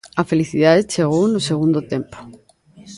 [0.21, 2.17] A felicidade chegou no segundo tempo.